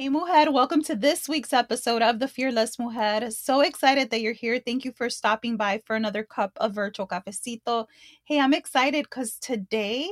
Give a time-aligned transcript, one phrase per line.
[0.00, 3.32] Hey, Mujer, welcome to this week's episode of The Fearless Mujer.
[3.32, 4.60] So excited that you're here.
[4.64, 7.86] Thank you for stopping by for another cup of virtual cafecito.
[8.22, 10.08] Hey, I'm excited because today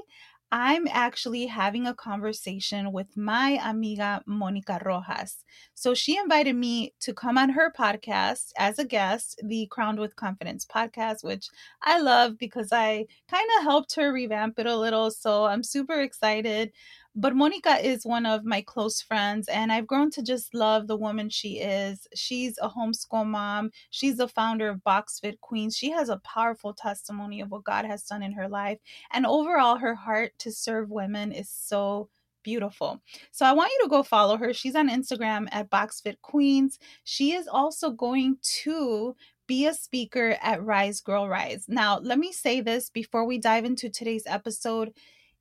[0.50, 5.44] I'm actually having a conversation with my amiga Monica Rojas.
[5.74, 10.16] So she invited me to come on her podcast as a guest, the Crowned with
[10.16, 11.48] Confidence podcast, which
[11.82, 15.12] I love because I kind of helped her revamp it a little.
[15.12, 16.72] So I'm super excited.
[17.18, 20.98] But Monica is one of my close friends, and I've grown to just love the
[20.98, 22.06] woman she is.
[22.14, 23.70] She's a homeschool mom.
[23.88, 25.74] She's the founder of Box Fit Queens.
[25.74, 28.78] She has a powerful testimony of what God has done in her life.
[29.12, 32.10] And overall, her heart to serve women is so
[32.42, 33.00] beautiful.
[33.32, 34.52] So I want you to go follow her.
[34.52, 36.78] She's on Instagram at BoxFit Queens.
[37.04, 41.64] She is also going to be a speaker at Rise Girl Rise.
[41.66, 44.92] Now, let me say this before we dive into today's episode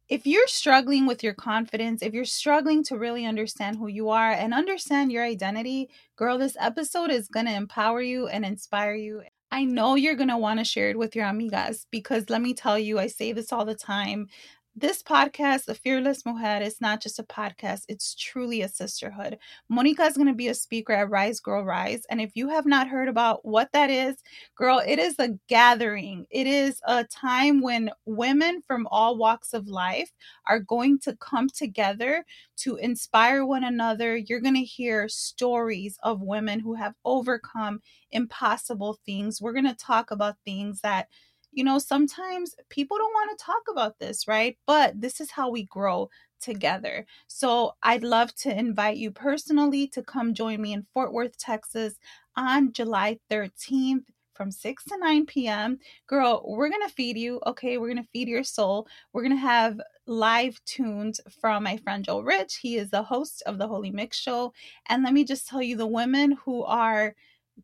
[0.07, 4.31] if you're struggling with your confidence, if you're struggling to really understand who you are
[4.31, 9.23] and understand your identity, girl, this episode is going to empower you and inspire you.
[9.51, 12.53] I know you're going to want to share it with your amigas because let me
[12.53, 14.27] tell you, I say this all the time
[14.77, 19.37] this podcast, The Fearless Mujer, is not just a podcast, it's truly a sisterhood.
[19.69, 22.05] Monica is going to be a speaker at Rise Girl Rise.
[22.09, 24.17] And if you have not heard about what that is,
[24.57, 26.27] girl, it is a gathering.
[26.29, 30.11] It is a time when women from all walks of life
[30.45, 32.25] are going to come together
[32.57, 34.17] to inspire one another.
[34.17, 37.81] You're going to hear stories of women who have overcome
[38.11, 39.41] impossible things.
[39.41, 41.07] We're going to talk about things that
[41.55, 44.57] you know, sometimes people don't want to talk about this, right?
[44.67, 46.09] But this is how we grow
[46.41, 47.05] together.
[47.27, 51.95] So I'd love to invite you personally to come join me in Fort Worth, Texas
[52.35, 55.79] on July 13th from 6 to 9 p.m.
[56.07, 57.77] Girl, we're going to feed you, okay?
[57.77, 58.85] We're going to feed your soul.
[59.13, 62.57] We're going to have live tunes from my friend Joel Rich.
[62.57, 64.51] He is the host of the Holy Mix Show.
[64.89, 67.15] And let me just tell you the women who are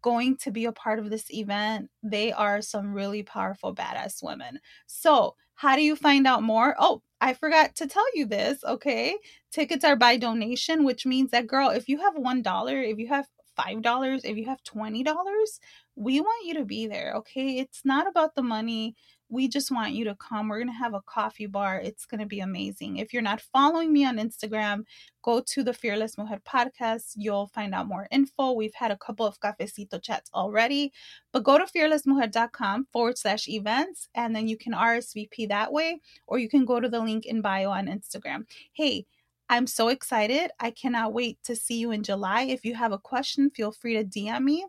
[0.02, 4.60] going to be a part of this event, they are some really powerful, badass women.
[4.88, 6.76] So, how do you find out more?
[6.80, 9.16] Oh, I forgot to tell you this, okay?
[9.52, 13.28] Tickets are by donation, which means that, girl, if you have $1, if you have
[13.60, 15.60] $5, if you have $20,
[15.96, 17.58] we want you to be there, okay?
[17.60, 18.96] It's not about the money
[19.32, 20.50] we just want you to come.
[20.50, 21.80] We're going to have a coffee bar.
[21.80, 22.98] It's going to be amazing.
[22.98, 24.84] If you're not following me on Instagram,
[25.24, 27.14] go to the Fearless Mujer podcast.
[27.16, 28.52] You'll find out more info.
[28.52, 30.92] We've had a couple of cafecito chats already,
[31.32, 36.38] but go to fearlessmujer.com forward slash events and then you can RSVP that way, or
[36.38, 38.46] you can go to the link in bio on Instagram.
[38.74, 39.06] Hey,
[39.50, 40.52] I'm so excited.
[40.60, 42.44] I cannot wait to see you in July.
[42.44, 44.66] If you have a question, feel free to DM me.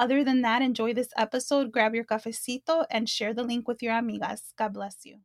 [0.00, 3.92] Other than that, enjoy this episode, grab your cafecito, and share the link with your
[3.92, 4.40] amigas.
[4.56, 5.18] God bless you.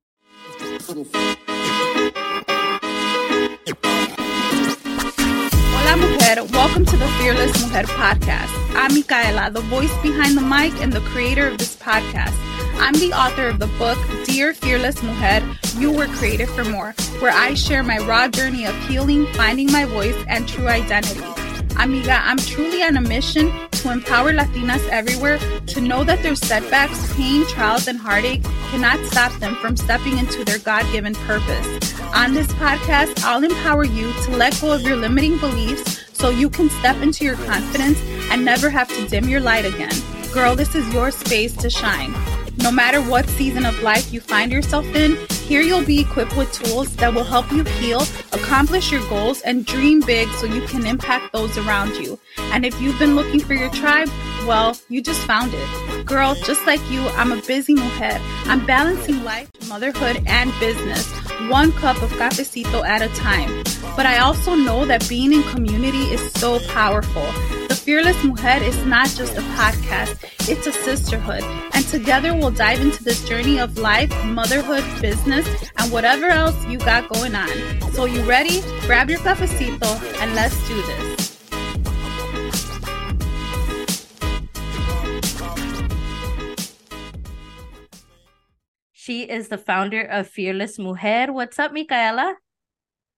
[5.71, 6.43] Hola, mujer.
[6.51, 8.51] Welcome to the Fearless Mujer podcast.
[8.75, 12.35] I'm Micaela, the voice behind the mic and the creator of this podcast.
[12.75, 15.41] I'm the author of the book, Dear Fearless Mujer,
[15.77, 19.85] You Were Created for More, where I share my raw journey of healing, finding my
[19.85, 21.23] voice, and true identity.
[21.77, 25.37] Amiga, I'm truly on a mission to empower Latinas everywhere
[25.67, 30.43] to know that their setbacks, pain, trials, and heartache cannot stop them from stepping into
[30.45, 32.01] their God given purpose.
[32.15, 36.49] On this podcast, I'll empower you to let go of your limiting beliefs so you
[36.49, 39.93] can step into your confidence and never have to dim your light again.
[40.33, 42.13] Girl, this is your space to shine.
[42.57, 46.51] No matter what season of life you find yourself in, here you'll be equipped with
[46.51, 48.01] tools that will help you heal,
[48.33, 52.19] accomplish your goals, and dream big so you can impact those around you.
[52.37, 54.09] And if you've been looking for your tribe,
[54.47, 56.05] well, you just found it.
[56.05, 58.19] Girl, just like you, I'm a busy mujer.
[58.45, 61.07] I'm balancing life, motherhood, and business,
[61.47, 63.63] one cup of cafecito at a time.
[63.95, 67.25] But I also know that being in community is so powerful.
[67.85, 70.17] Fearless Mujer is not just a podcast,
[70.49, 71.43] it's a sisterhood.
[71.75, 75.45] And together we'll dive into this journey of life, motherhood, business,
[75.77, 77.47] and whatever else you got going on.
[77.93, 78.61] So, you ready?
[78.87, 79.85] Grab your cafecito
[80.19, 81.21] and let's do this.
[88.93, 91.31] She is the founder of Fearless Mujer.
[91.31, 92.37] What's up, Micaela?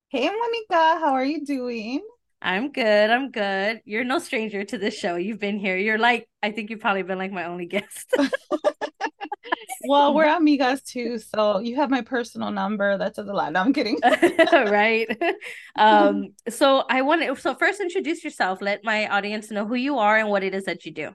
[0.09, 0.99] Hey, Monica.
[0.99, 2.01] How are you doing?
[2.41, 3.09] I'm good.
[3.09, 3.81] I'm good.
[3.85, 5.15] You're no stranger to this show.
[5.15, 5.75] You've been here.
[5.77, 8.13] You're like, I think you've probably been like my only guest.
[9.87, 12.97] well, we're amigas too, so you have my personal number.
[12.97, 13.53] That says a lot.
[13.53, 13.99] No, I'm kidding.
[14.51, 15.07] right.
[15.75, 18.63] Um, so I want to so first introduce yourself.
[18.63, 21.11] Let my audience know who you are and what it is that you do.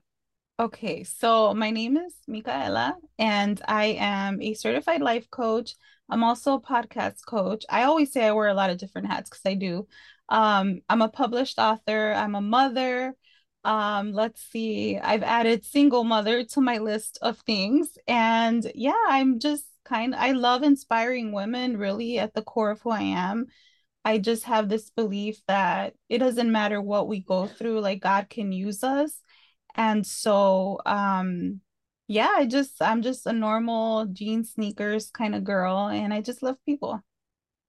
[0.60, 5.74] Okay, so my name is Micaela, and I am a certified life coach.
[6.08, 7.64] I'm also a podcast coach.
[7.68, 9.88] I always say I wear a lot of different hats because I do.
[10.28, 13.14] Um, I'm a published author, I'm a mother.
[13.64, 17.96] Um, let's see, I've added single mother to my list of things.
[18.08, 22.90] And yeah, I'm just kind I love inspiring women really at the core of who
[22.90, 23.46] I am.
[24.04, 28.28] I just have this belief that it doesn't matter what we go through, like God
[28.28, 29.20] can use us.
[29.74, 31.60] And so um
[32.08, 36.42] yeah, I just I'm just a normal jean sneakers kind of girl and I just
[36.42, 37.00] love people.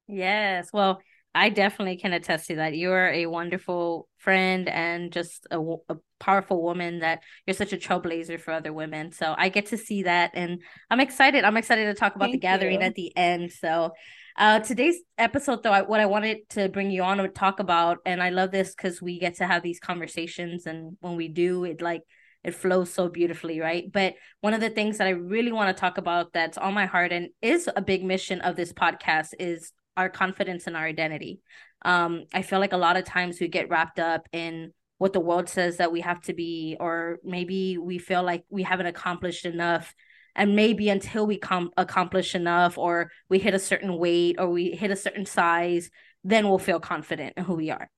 [0.08, 0.70] Yes.
[0.74, 1.02] Well,
[1.36, 2.76] I definitely can attest to that.
[2.76, 8.40] You're a wonderful friend and just a, a, powerful woman that you're such a trailblazer
[8.40, 9.12] for other women.
[9.12, 11.44] So I get to see that and I'm excited.
[11.44, 12.88] I'm excited to talk about Thank the gathering you.
[12.88, 13.52] at the end.
[13.52, 13.92] So
[14.38, 17.98] uh, today's episode, though, I, what I wanted to bring you on to talk about,
[18.06, 21.66] and I love this because we get to have these conversations, and when we do,
[21.66, 22.02] it like
[22.44, 23.92] it flows so beautifully, right?
[23.92, 26.88] But one of the things that I really want to talk about that's on my
[26.88, 31.42] heart and is a big mission of this podcast is our confidence in our identity.
[31.84, 35.20] Um, I feel like a lot of times we get wrapped up in what the
[35.20, 39.46] world says that we have to be, or maybe we feel like we haven't accomplished
[39.46, 39.94] enough.
[40.36, 44.72] And maybe until we com- accomplish enough, or we hit a certain weight, or we
[44.72, 45.90] hit a certain size,
[46.24, 47.90] then we'll feel confident in who we are.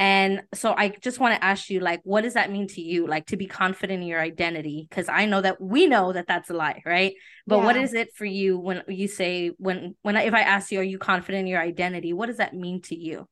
[0.00, 3.06] And so I just want to ask you, like, what does that mean to you,
[3.06, 4.86] like, to be confident in your identity?
[4.88, 7.12] Because I know that we know that that's a lie, right?
[7.46, 7.64] But yeah.
[7.66, 10.80] what is it for you when you say when when I, if I ask you,
[10.80, 12.14] are you confident in your identity?
[12.14, 13.28] What does that mean to you?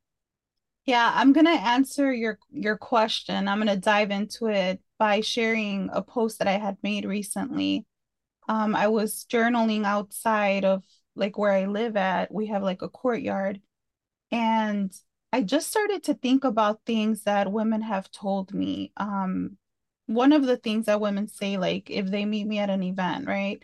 [0.84, 3.48] Yeah, I'm gonna answer your your question.
[3.48, 7.86] I'm gonna dive into it by sharing a post that I had made recently.
[8.46, 10.84] Um, I was journaling outside of
[11.14, 12.30] like where I live at.
[12.30, 13.62] We have like a courtyard,
[14.30, 14.92] and
[15.32, 18.92] I just started to think about things that women have told me.
[18.96, 19.58] Um,
[20.06, 23.26] one of the things that women say, like if they meet me at an event,
[23.26, 23.62] right?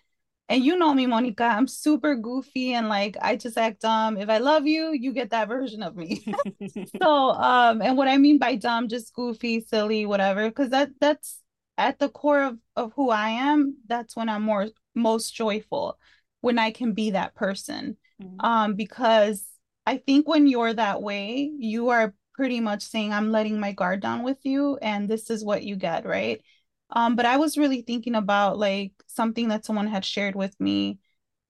[0.51, 4.19] And you know me, Monica, I'm super goofy and like I just act dumb.
[4.19, 6.23] If I love you, you get that version of me.
[7.03, 11.41] so, um, and what I mean by dumb, just goofy, silly, whatever, because that that's
[11.79, 15.99] at the core of, of who I am, that's when I'm more most joyful,
[16.41, 17.97] when I can be that person.
[18.23, 18.45] Mm-hmm.
[18.45, 19.45] Um, because
[19.87, 24.01] I think when you're that way, you are pretty much saying, I'm letting my guard
[24.01, 26.43] down with you, and this is what you get, right?
[26.91, 30.99] Um, but I was really thinking about like something that someone had shared with me.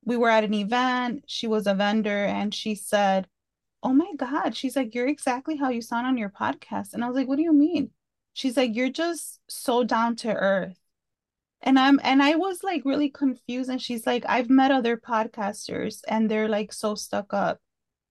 [0.04, 3.28] We were at an event, she was a vendor, and she said,
[3.82, 6.94] Oh my God, she's like, You're exactly how you sound on your podcast.
[6.94, 7.90] And I was like, What do you mean?
[8.34, 10.78] She's like, You're just so down to earth.
[11.62, 13.70] And I'm and I was like really confused.
[13.70, 17.60] And she's like, I've met other podcasters and they're like so stuck up.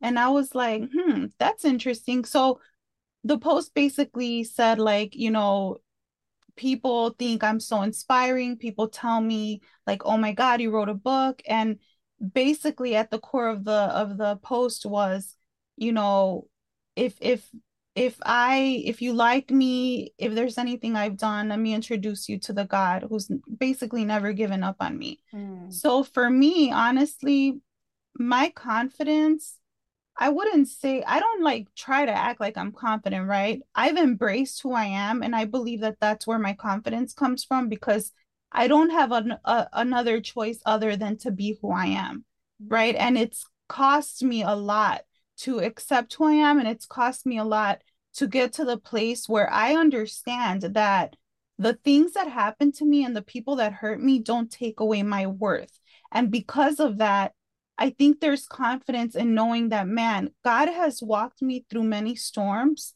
[0.04, 2.26] And I was like, hmm, that's interesting.
[2.26, 2.60] So
[3.24, 5.78] the post basically said, like, you know,
[6.58, 8.58] people think I'm so inspiring.
[8.58, 11.42] People tell me, like, oh my God, you wrote a book.
[11.48, 11.80] And
[12.34, 15.38] basically at the core of the of the post was,
[15.78, 16.48] you know,
[16.98, 17.50] if if
[17.96, 22.40] if I if you like me, if there's anything I've done, let me introduce you
[22.40, 25.22] to the God who's basically never given up on me.
[25.34, 25.72] Mm.
[25.72, 27.62] So for me, honestly,
[28.18, 29.60] my confidence
[30.18, 33.62] I wouldn't say I don't like try to act like I'm confident, right?
[33.74, 37.68] I've embraced who I am, and I believe that that's where my confidence comes from
[37.70, 38.12] because
[38.52, 42.26] I don't have an, a, another choice other than to be who I am,
[42.68, 42.96] right?
[42.96, 45.02] And it's cost me a lot
[45.38, 47.82] to accept who I am, and it's cost me a lot
[48.16, 51.16] to get to the place where I understand that
[51.58, 55.02] the things that happen to me and the people that hurt me don't take away
[55.02, 55.80] my worth.
[56.12, 57.34] And because of that,
[57.78, 62.94] I think there's confidence in knowing that, man, God has walked me through many storms.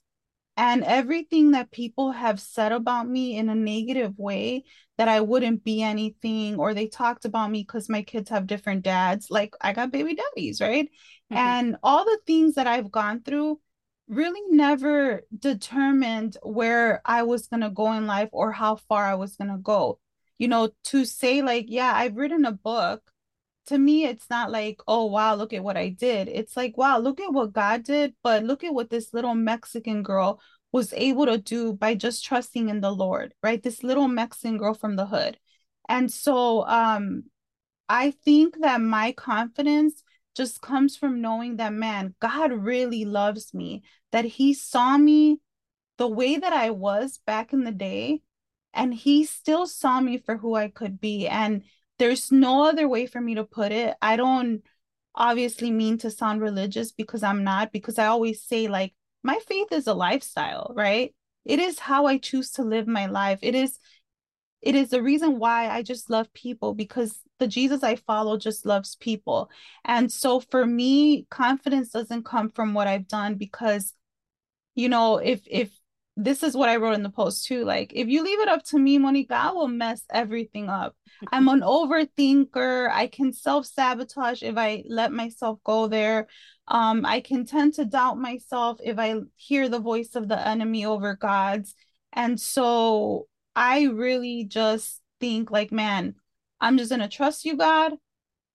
[0.59, 4.63] And everything that people have said about me in a negative way,
[4.97, 8.83] that I wouldn't be anything, or they talked about me because my kids have different
[8.83, 10.85] dads, like I got baby daddies, right?
[11.31, 11.37] Mm-hmm.
[11.37, 13.59] And all the things that I've gone through
[14.07, 19.13] really never determined where I was going to go in life or how far I
[19.13, 19.99] was going to go.
[20.39, 23.03] You know, to say, like, yeah, I've written a book
[23.67, 26.27] to me it's not like oh wow look at what i did.
[26.27, 30.03] It's like wow look at what god did but look at what this little mexican
[30.03, 33.61] girl was able to do by just trusting in the lord right?
[33.61, 35.37] This little mexican girl from the hood.
[35.89, 37.23] And so um
[37.89, 40.03] i think that my confidence
[40.35, 43.81] just comes from knowing that man god really loves me
[44.11, 45.39] that he saw me
[45.97, 48.21] the way that I was back in the day,
[48.73, 51.27] and he still saw me for who I could be.
[51.27, 51.63] And
[51.99, 53.95] there's no other way for me to put it.
[54.01, 54.61] I don't
[55.15, 59.71] obviously mean to sound religious because I'm not, because I always say, like, my faith
[59.71, 61.13] is a lifestyle, right?
[61.43, 63.39] It is how I choose to live my life.
[63.41, 63.79] It is
[64.61, 68.65] it is the reason why I just love people because the Jesus I follow just
[68.65, 69.49] loves people.
[69.85, 73.93] And so for me, confidence doesn't come from what I've done because
[74.75, 75.71] you know, if if
[76.17, 77.63] this is what I wrote in the post too.
[77.63, 80.95] Like, if you leave it up to me, Monica, I will mess everything up.
[81.31, 82.89] I'm an overthinker.
[82.91, 86.27] I can self sabotage if I let myself go there.
[86.67, 90.85] Um, I can tend to doubt myself if I hear the voice of the enemy
[90.85, 91.75] over God's.
[92.11, 96.15] And so I really just think, like, man,
[96.59, 97.93] I'm just going to trust you, God.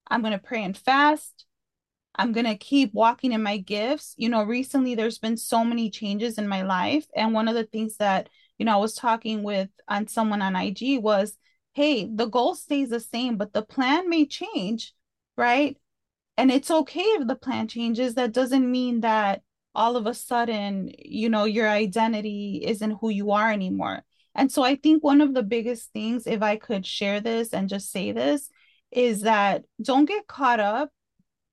[0.09, 1.47] I'm going to pray and fast.
[2.15, 4.15] I'm going to keep walking in my gifts.
[4.19, 7.07] You know, recently there's been so many changes in my life.
[7.17, 8.29] And one of the things that,
[8.59, 11.37] you know, I was talking with on someone on IG was,
[11.73, 14.95] hey, the goal stays the same, but the plan may change,
[15.37, 15.77] right?
[16.37, 18.15] And it's okay if the plan changes.
[18.15, 19.43] That doesn't mean that
[19.75, 24.03] all of a sudden, you know, your identity isn't who you are anymore.
[24.35, 27.69] And so I think one of the biggest things, if I could share this and
[27.69, 28.51] just say this,
[28.91, 30.91] is that don't get caught up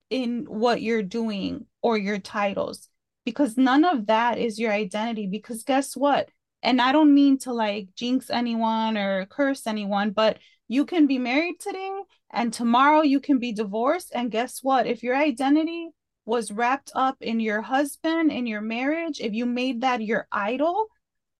[0.09, 2.89] in what you're doing or your titles
[3.25, 6.29] because none of that is your identity because guess what?
[6.61, 11.17] And i don't mean to like jinx anyone or curse anyone but you can be
[11.17, 11.91] married today
[12.31, 14.11] and tomorrow you can be divorced.
[14.13, 14.85] And guess what?
[14.85, 15.89] If your identity
[16.25, 20.85] was wrapped up in your husband in your marriage if you made that your idol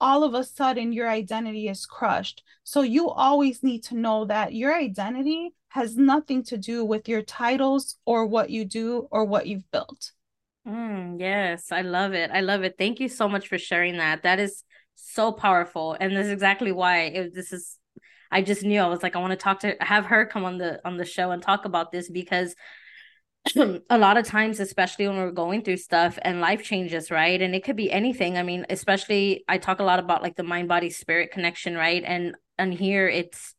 [0.02, 4.54] all of a sudden your identity is crushed so you always need to know that
[4.54, 9.48] your identity has nothing to do with your titles or what you do or what
[9.48, 10.12] you've built.
[10.68, 12.32] Mm, yes, I love it.
[12.32, 12.76] I love it.
[12.78, 14.24] Thank you so much for sharing that.
[14.24, 14.64] That is
[14.96, 17.78] so powerful, and that's exactly why it, this is.
[18.32, 20.58] I just knew I was like, I want to talk to have her come on
[20.58, 22.56] the on the show and talk about this because
[23.90, 27.42] a lot of times, especially when we're going through stuff and life changes, right?
[27.42, 28.38] And it could be anything.
[28.38, 32.04] I mean, especially I talk a lot about like the mind body spirit connection, right?
[32.06, 33.56] And and here it's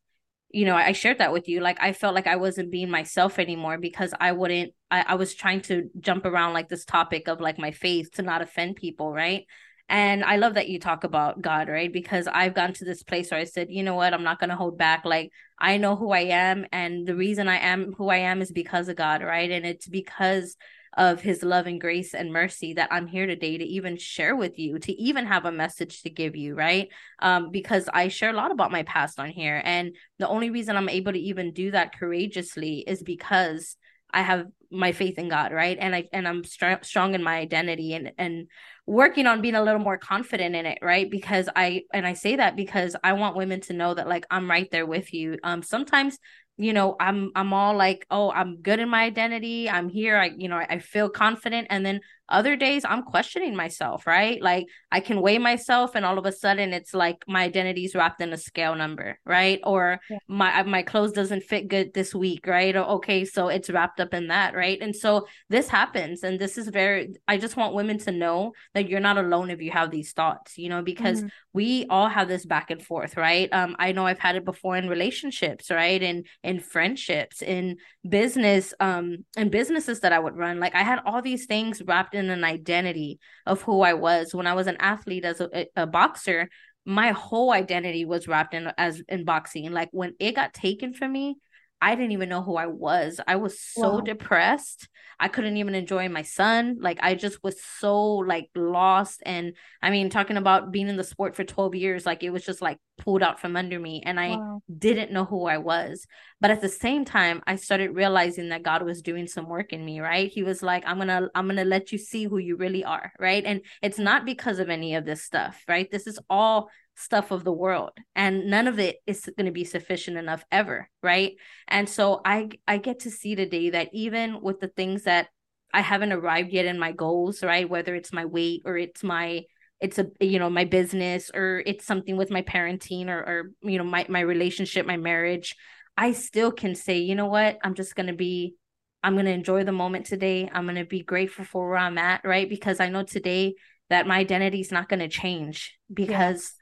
[0.53, 1.61] you know, I shared that with you.
[1.61, 5.35] Like I felt like I wasn't being myself anymore because I wouldn't I, I was
[5.35, 9.13] trying to jump around like this topic of like my faith to not offend people,
[9.13, 9.45] right?
[9.91, 11.93] And I love that you talk about God, right?
[11.93, 14.55] Because I've gone to this place where I said, you know what, I'm not gonna
[14.55, 15.05] hold back.
[15.05, 18.53] Like I know who I am, and the reason I am who I am is
[18.53, 19.51] because of God, right?
[19.51, 20.57] And it's because
[20.97, 24.59] of his love and grace and mercy that I'm here today to even share with
[24.59, 26.89] you, to even have a message to give you, right?
[27.21, 29.61] Um, because I share a lot about my past on here.
[29.65, 33.77] And the only reason I'm able to even do that courageously is because
[34.13, 35.77] I have my faith in God, right?
[35.81, 38.49] And I and I'm str- strong in my identity and and
[38.91, 41.09] working on being a little more confident in it, right?
[41.09, 44.51] Because I and I say that because I want women to know that like I'm
[44.51, 45.39] right there with you.
[45.45, 46.19] Um sometimes
[46.57, 50.27] you know i'm i'm all like oh i'm good in my identity i'm here i
[50.37, 54.41] you know I, I, feel confident and then other days i'm questioning myself right?
[54.43, 58.21] Like i can weigh myself and all of a sudden it's like my identity's wrapped
[58.21, 59.61] in a scale number right?
[59.65, 60.19] Or yeah.
[60.29, 62.75] my my clothes doesn't fit good this week right?
[62.77, 64.79] Or, okay so it's wrapped up in that right?
[64.81, 68.89] And so this happens and this is very i just want women to know that
[68.89, 71.29] you're not alone if you have these thoughts you know because mm-hmm.
[71.53, 73.49] we all have this back and forth right?
[73.53, 76.03] Um i know i've had it before in relationships right?
[76.03, 77.77] And in friendships in
[78.09, 80.61] business um and businesses that i would run.
[80.61, 84.35] Like i had all these things wrapped in an identity of who I was.
[84.35, 86.51] When I was an athlete as a, a boxer,
[86.85, 89.71] my whole identity was wrapped in as in boxing.
[89.73, 91.37] Like when it got taken from me,
[91.81, 93.21] I didn't even know who I was.
[93.27, 94.01] I was so wow.
[94.01, 94.89] depressed.
[95.19, 96.79] I couldn't even enjoy my son.
[96.81, 99.23] Like I just was so like lost.
[99.25, 102.45] And I mean, talking about being in the sport for 12 years, like it was
[102.45, 104.03] just like pulled out from under me.
[104.05, 104.63] And I wow.
[104.79, 106.07] didn't know who I was.
[106.41, 109.85] But at the same time, I started realizing that God was doing some work in
[109.85, 110.31] me, right?
[110.31, 113.45] He was like, I'm gonna, I'm gonna let you see who you really are, right?
[113.45, 115.91] And it's not because of any of this stuff, right?
[115.91, 116.71] This is all
[117.01, 120.89] stuff of the world and none of it is going to be sufficient enough ever
[121.03, 121.33] right?
[121.69, 125.29] And so i i get to see today that even with the things that
[125.73, 129.43] i haven't arrived yet in my goals right whether it's my weight or it's my
[129.81, 133.79] it's a you know my business or it's something with my parenting or or you
[133.79, 135.57] know my my relationship my marriage
[135.97, 137.59] i still can say you know what?
[137.65, 138.55] I'm just going to be
[139.03, 140.51] i'm going to enjoy the moment today.
[140.53, 142.49] I'm going to be grateful for where i'm at right?
[142.49, 143.55] Because i know today
[143.89, 146.53] that my identity is not going to change because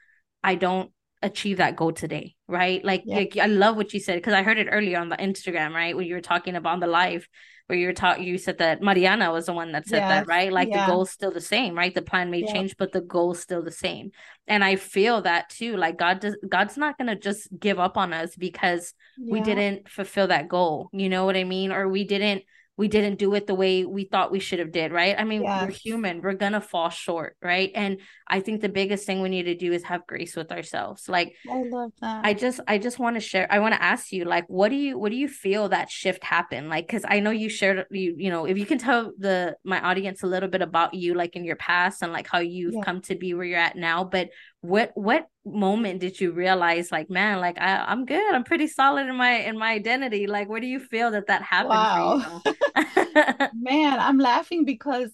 [0.43, 0.91] I don't
[1.21, 2.83] achieve that goal today, right?
[2.83, 3.15] Like, yeah.
[3.15, 5.95] like I love what you said because I heard it earlier on the Instagram, right?
[5.95, 7.27] When you were talking about on the live
[7.67, 10.09] where you were talking, you said that Mariana was the one that said yes.
[10.09, 10.51] that, right?
[10.51, 10.85] Like yeah.
[10.85, 11.93] the goal's still the same, right?
[11.93, 12.53] The plan may yeah.
[12.53, 14.11] change, but the goal's still the same.
[14.47, 15.75] And I feel that too.
[15.75, 20.27] Like God does, God's not gonna just give up on us because we didn't fulfill
[20.27, 20.89] that goal.
[20.93, 21.71] You know what I mean?
[21.71, 22.43] Or we didn't
[22.79, 25.43] we didn't do it the way we thought we should have did right i mean
[25.43, 25.61] yes.
[25.61, 29.43] we're human we're gonna fall short right and i think the biggest thing we need
[29.43, 31.09] to do is have grace with ourselves.
[31.09, 32.25] Like i love that.
[32.25, 34.75] I just i just want to share i want to ask you like what do
[34.75, 36.69] you what do you feel that shift happened?
[36.69, 39.81] Like because i know you shared you you know if you can tell the my
[39.81, 42.81] audience a little bit about you like in your past and like how you've yeah.
[42.81, 44.29] come to be where you're at now but
[44.61, 49.07] what what moment did you realize like man like I, i'm good i'm pretty solid
[49.07, 50.27] in my in my identity.
[50.27, 52.41] Like where do you feel that that happened wow.
[53.53, 55.11] man i'm laughing because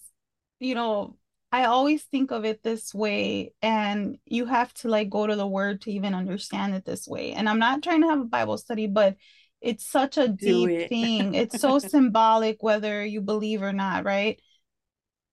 [0.60, 1.16] you know
[1.56, 5.48] i always think of it this way and you have to like go to the
[5.48, 8.58] word to even understand it this way and i'm not trying to have a bible
[8.58, 9.16] study but
[9.62, 10.90] it's such a deep it.
[10.90, 14.42] thing it's so symbolic whether you believe or not right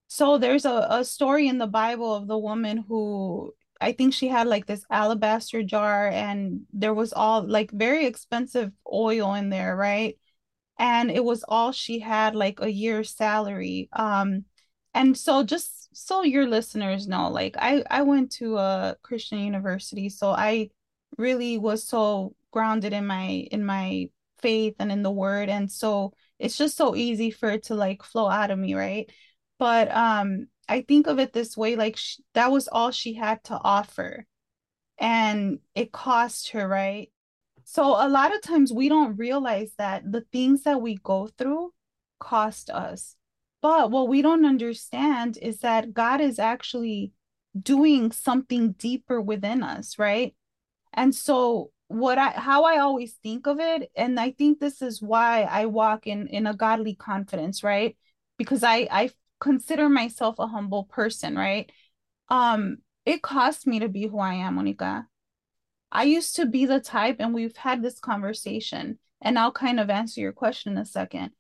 [0.07, 4.29] so there's a, a story in the bible of the woman who I think she
[4.29, 9.75] had like this alabaster jar and there was all like very expensive oil in there,
[9.75, 10.17] right?
[10.79, 13.89] And it was all she had like a year's salary.
[13.93, 14.45] Um
[14.95, 20.09] and so just so your listeners know, like I I went to a Christian university,
[20.09, 20.71] so I
[21.19, 24.09] really was so grounded in my in my
[24.41, 28.03] faith and in the word and so it's just so easy for it to like
[28.03, 29.11] flow out of me, right?
[29.59, 33.43] But um I think of it this way like sh- that was all she had
[33.45, 34.27] to offer.
[34.99, 37.11] And it cost her, right?
[37.65, 41.73] So a lot of times we don't realize that the things that we go through
[42.21, 43.17] cost us.
[43.63, 47.13] But what we don't understand is that God is actually
[47.59, 50.35] doing something deeper within us, right?
[50.93, 55.03] And so what I how I always think of it and I think this is
[55.03, 57.97] why I walk in in a godly confidence, right?
[58.39, 61.71] Because I I consider myself a humble person, right?
[62.29, 65.07] Um, it cost me to be who I am, Monica.
[65.93, 69.91] I used to be the type, and we've had this conversation, and I'll kind of
[69.91, 71.33] answer your question in a second.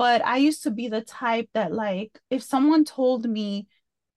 [0.00, 3.68] But I used to be the type that, like, if someone told me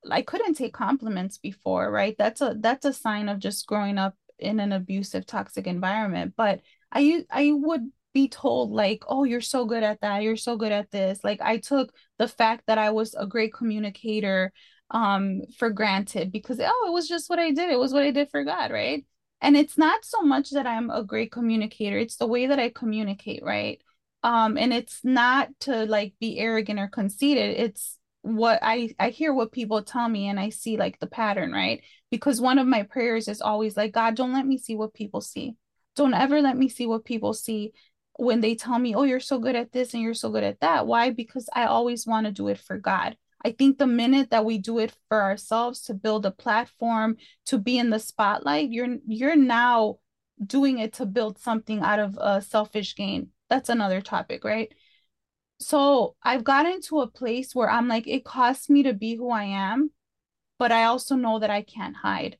[0.09, 2.15] I couldn't take compliments before, right?
[2.17, 6.35] That's a that's a sign of just growing up in an abusive, toxic environment.
[6.37, 10.55] But I I would be told like oh you're so good at that you're so
[10.55, 14.53] good at this like i took the fact that i was a great communicator
[14.91, 18.11] um for granted because oh it was just what i did it was what i
[18.11, 19.03] did for god right
[19.41, 22.69] and it's not so much that i'm a great communicator it's the way that i
[22.69, 23.81] communicate right
[24.23, 29.33] um and it's not to like be arrogant or conceited it's what i i hear
[29.33, 32.83] what people tell me and i see like the pattern right because one of my
[32.83, 35.55] prayers is always like god don't let me see what people see
[35.95, 37.73] don't ever let me see what people see
[38.17, 40.59] when they tell me, oh, you're so good at this and you're so good at
[40.59, 40.85] that.
[40.85, 41.09] Why?
[41.09, 43.17] Because I always want to do it for God.
[43.45, 47.57] I think the minute that we do it for ourselves to build a platform, to
[47.57, 49.97] be in the spotlight, you're you're now
[50.43, 53.29] doing it to build something out of a selfish gain.
[53.49, 54.73] That's another topic, right?
[55.59, 59.29] So I've gotten to a place where I'm like, it costs me to be who
[59.29, 59.91] I am,
[60.59, 62.37] but I also know that I can't hide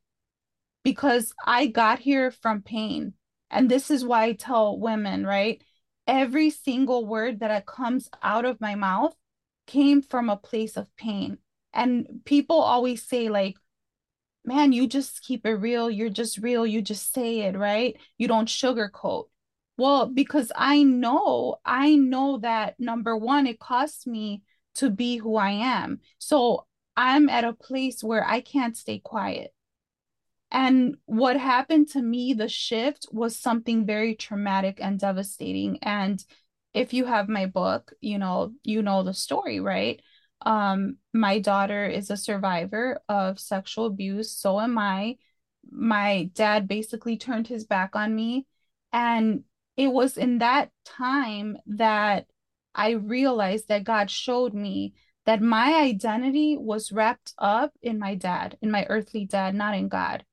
[0.83, 3.13] because I got here from pain.
[3.49, 5.61] And this is why I tell women, right?
[6.07, 9.15] Every single word that comes out of my mouth
[9.67, 11.37] came from a place of pain.
[11.71, 13.55] And people always say, like,
[14.45, 15.89] man, you just keep it real.
[15.89, 16.65] You're just real.
[16.65, 17.97] You just say it, right?
[18.17, 19.25] You don't sugarcoat.
[19.77, 24.43] Well, because I know, I know that number one, it costs me
[24.75, 25.99] to be who I am.
[26.19, 29.53] So I'm at a place where I can't stay quiet.
[30.51, 35.79] And what happened to me, the shift was something very traumatic and devastating.
[35.81, 36.23] And
[36.75, 39.99] if you have my book, you know, you know the story, right?
[40.41, 44.31] Um, my daughter is a survivor of sexual abuse.
[44.31, 45.17] So am I.
[45.71, 48.45] My dad basically turned his back on me.
[48.91, 49.43] And
[49.77, 52.27] it was in that time that
[52.75, 54.93] I realized that God showed me
[55.25, 59.87] that my identity was wrapped up in my dad, in my earthly dad, not in
[59.87, 60.25] God.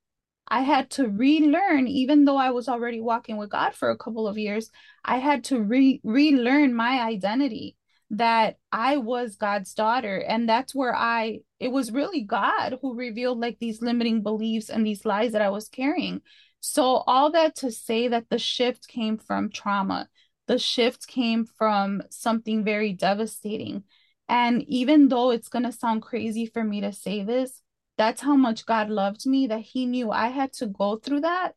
[0.47, 4.27] I had to relearn, even though I was already walking with God for a couple
[4.27, 4.69] of years,
[5.05, 7.77] I had to re- relearn my identity
[8.11, 10.17] that I was God's daughter.
[10.17, 14.85] And that's where I, it was really God who revealed like these limiting beliefs and
[14.85, 16.21] these lies that I was carrying.
[16.59, 20.09] So, all that to say that the shift came from trauma,
[20.47, 23.85] the shift came from something very devastating.
[24.27, 27.61] And even though it's going to sound crazy for me to say this,
[27.97, 31.53] that's how much God loved me that he knew I had to go through that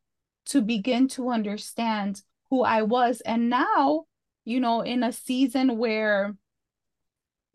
[0.47, 3.21] to begin to understand who I was.
[3.21, 4.05] And now,
[4.45, 6.35] you know, in a season where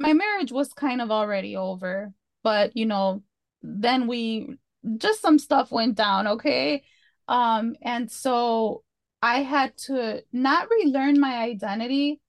[0.00, 3.22] my marriage was kind of already over, but you know,
[3.62, 4.56] then we
[4.96, 6.82] just some stuff went down, okay?
[7.28, 8.82] Um, and so
[9.22, 12.20] I had to not relearn my identity,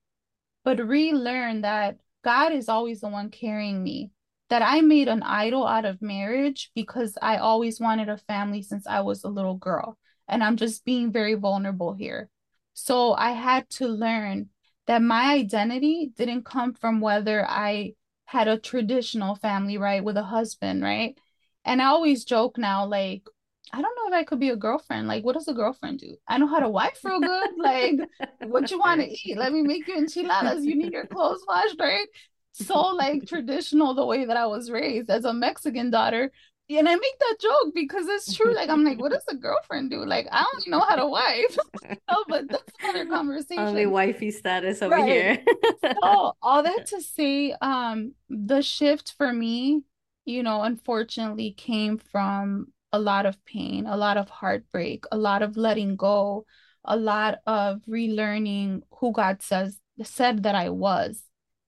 [0.65, 4.11] but relearn that God is always the one carrying me.
[4.49, 8.85] That I made an idol out of marriage because I always wanted a family since
[8.85, 9.97] I was a little girl.
[10.27, 12.29] And I'm just being very vulnerable here.
[12.73, 14.49] So I had to learn
[14.91, 17.93] that my identity didn't come from whether I
[18.25, 21.17] had a traditional family, right, with a husband, right?
[21.63, 23.23] And I always joke now, like,
[23.71, 25.07] I don't know if I could be a girlfriend.
[25.07, 26.17] Like, what does a girlfriend do?
[26.27, 27.51] I know how to wife real good.
[27.57, 28.01] Like,
[28.41, 29.37] what you want to eat?
[29.37, 30.65] Let me make you enchiladas.
[30.65, 32.07] You need your clothes washed, right?
[32.51, 36.33] So like traditional the way that I was raised as a Mexican daughter.
[36.69, 38.53] And I make that joke because it's true.
[38.53, 40.05] Like, I'm like, what does a girlfriend do?
[40.05, 41.57] Like, I don't know how to wife.
[42.09, 43.63] no, but that's another conversation.
[43.63, 45.05] Only wifey status over right.
[45.05, 45.43] here.
[46.01, 49.81] so all that to say, um, the shift for me,
[50.23, 55.41] you know, unfortunately came from a lot of pain, a lot of heartbreak, a lot
[55.41, 56.45] of letting go,
[56.85, 61.23] a lot of relearning who God says said that I was.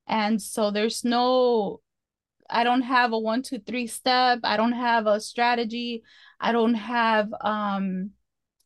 [0.08, 1.82] And so there's no
[2.50, 4.40] I don't have a one, two, three step.
[4.44, 6.04] I don't have a strategy.
[6.40, 8.12] I don't have um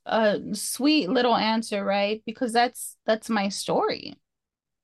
[0.06, 2.22] a sweet little answer, right?
[2.26, 4.16] Because that's that's my story.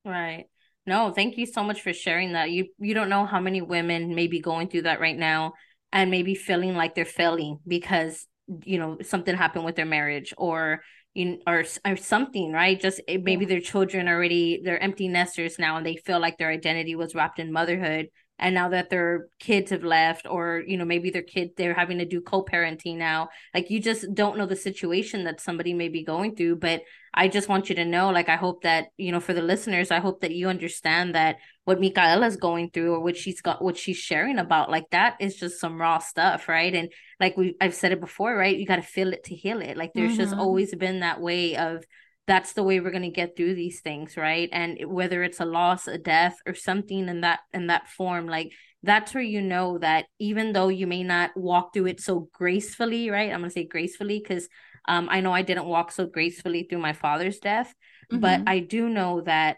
[0.04, 0.46] Right.
[0.86, 2.50] No, thank you so much for sharing that.
[2.50, 5.54] You you don't know how many women may be going through that right now
[5.92, 8.26] and maybe feeling like they're failing because
[8.64, 10.82] you know something happened with their marriage or
[11.14, 15.76] you or or something right just eh, maybe their children already they're empty nesters now
[15.78, 19.70] and they feel like their identity was wrapped in motherhood and now that their kids
[19.70, 23.70] have left or you know maybe their kid they're having to do co-parenting now like
[23.70, 26.56] you just don't know the situation that somebody may be going through.
[26.56, 26.82] But
[27.16, 29.92] i just want you to know like i hope that you know for the listeners
[29.92, 33.76] i hope that you understand that what Micaela's going through or what she's got what
[33.76, 36.74] she's sharing about like that is just some raw stuff right?
[36.74, 38.56] And like we I've said it before right?
[38.56, 39.76] You got to feel it to heal it.
[39.76, 40.20] Like there's mm-hmm.
[40.20, 41.84] just always been that way of
[42.26, 44.48] that's the way we're going to get through these things right?
[44.52, 48.52] And whether it's a loss a death or something in that in that form like
[48.82, 53.10] that's where you know that even though you may not walk through it so gracefully
[53.10, 53.32] right?
[53.32, 54.48] I'm going to say gracefully because
[54.86, 57.74] um, i know i didn't walk so gracefully through my father's death
[58.12, 58.20] mm-hmm.
[58.20, 59.56] but i do know that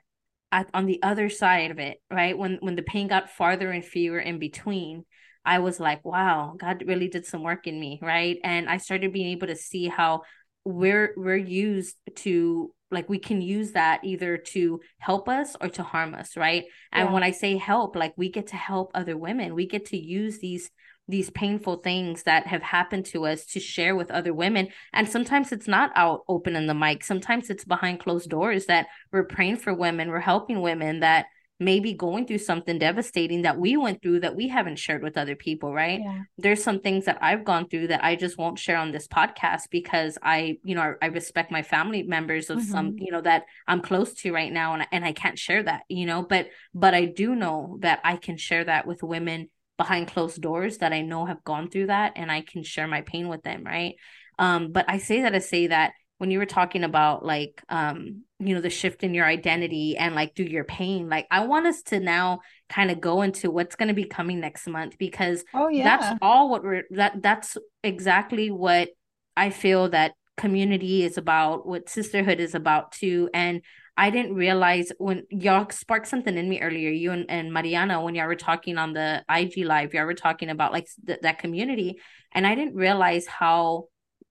[0.52, 2.38] at, on the other side of it right?
[2.38, 5.04] When when the pain got farther and fewer in between
[5.44, 8.38] i was like wow god really did some work in me right?
[8.44, 10.22] And i started being able to see how
[10.66, 15.82] we're we're used to like we can use that either to help us or to
[15.82, 16.64] harm us right?
[16.92, 17.04] Yeah.
[17.04, 19.54] and when i say help like we get to help other women.
[19.54, 20.70] We get to use these
[21.08, 24.68] these painful things that have happened to us to share with other women.
[24.92, 27.04] And sometimes it's not out open in the mic.
[27.04, 31.26] Sometimes it's behind closed doors that we're praying for women we're helping women that
[31.58, 35.34] maybe going through something devastating that we went through that we haven't shared with other
[35.34, 36.00] people, right?
[36.02, 36.22] Yeah.
[36.36, 39.70] There's some things that I've gone through that I just won't share on this podcast
[39.70, 42.70] because I, you know, I, I respect my family members of mm-hmm.
[42.70, 45.82] some, you know, that I'm close to right now and and I can't share that,
[45.88, 50.08] you know, but but I do know that I can share that with women behind
[50.08, 53.28] closed doors that I know have gone through that and I can share my pain
[53.28, 53.94] with them, right?
[54.38, 58.22] Um but I say that to say that when you were talking about like um
[58.38, 61.66] you know the shift in your identity and like through your pain like i want
[61.66, 65.44] us to now kind of go into what's going to be coming next month because
[65.54, 65.84] oh yeah.
[65.84, 68.88] that's all what we're that that's exactly what
[69.36, 73.62] i feel that community is about what sisterhood is about too and
[73.96, 78.14] i didn't realize when y'all sparked something in me earlier you and, and mariana when
[78.14, 81.98] y'all were talking on the ig live y'all were talking about like th- that community
[82.32, 83.86] and i didn't realize how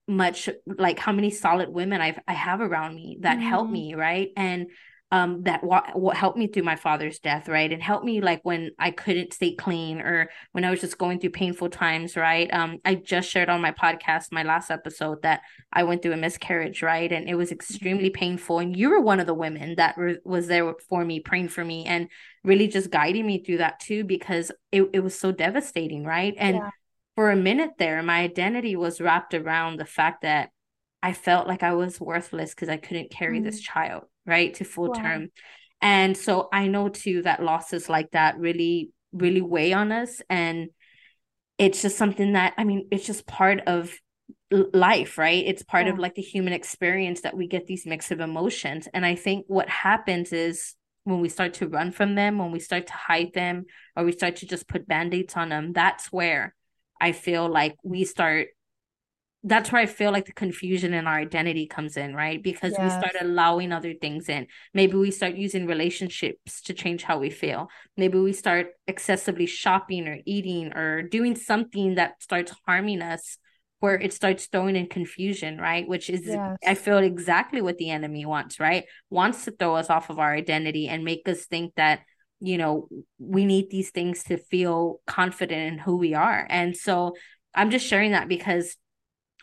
[0.08, 3.48] much like how many solid women I've I have around me that mm-hmm.
[3.48, 4.30] help me, right?
[4.38, 4.68] And
[5.12, 7.72] um that what wa- helped me through my father's death, right?
[7.72, 11.20] And helped me like when I couldn't stay clean or when I was just going
[11.20, 12.52] through painful times, right?
[12.54, 15.42] Um I just shared on my podcast my last episode that
[15.74, 17.12] I went through a miscarriage, right?
[17.12, 20.48] And it was extremely painful and you were one of the women that re- was
[20.48, 22.10] there for me praying for me and
[22.44, 26.36] really just guiding me through that too because it it was so devastating, right?
[26.38, 26.70] And yeah
[27.16, 30.50] for a minute there, my identity was wrapped around the fact that
[31.02, 33.44] I felt like I was worthless because I couldn't carry mm.
[33.44, 35.02] this child, right, to full wow.
[35.02, 35.28] term.
[35.82, 40.22] And so I know too that losses like that really, really weigh on us.
[40.30, 40.70] And
[41.58, 43.94] it's just something that, I mean, it's just part of
[44.52, 45.44] life, right?
[45.46, 45.94] It's part yeah.
[45.94, 48.88] of like the human experience that we get these mix of emotions.
[48.94, 52.60] And I think what happens is when we start to run from them, when we
[52.60, 56.12] start to hide them, or we start to just put band aids on them, that's
[56.12, 56.56] where
[57.00, 58.48] I feel like we start
[59.48, 62.42] that's where I feel like the confusion in our identity comes in, right?
[62.42, 62.82] Because yes.
[62.82, 64.48] we start allowing other things in.
[64.74, 67.70] Maybe we start using relationships to change how we feel.
[67.96, 73.38] Maybe we start excessively shopping or eating or doing something that starts harming us
[73.82, 75.88] where it starts throwing in confusion, right?
[75.88, 76.58] Which is, yes.
[76.66, 78.86] I feel exactly what the enemy wants, right?
[79.12, 82.00] Wants to throw us off of our identity and make us think that,
[82.46, 82.88] you know,
[83.20, 86.46] we need these things to feel confident in who we are.
[86.50, 87.16] And so
[87.54, 88.78] I'm just sharing that because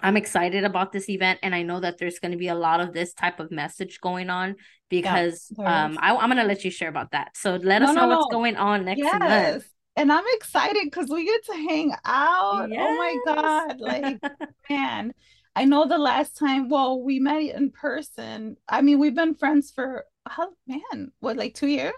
[0.02, 2.80] I'm excited about this event, and I know that there's going to be a lot
[2.80, 4.56] of this type of message going on
[4.90, 7.36] because yeah, um, I, am going to let you share about that.
[7.36, 8.36] So let no, us know no, what's no.
[8.36, 9.18] going on next yes.
[9.18, 9.64] month.
[9.94, 12.68] And I'm excited because we get to hang out.
[12.70, 12.80] Yes.
[12.82, 13.80] Oh my god!
[13.80, 14.20] Like
[14.70, 15.12] man,
[15.54, 16.68] I know the last time.
[16.68, 18.56] Well, we met in person.
[18.68, 20.06] I mean, we've been friends for
[20.38, 21.92] oh man, what like two years?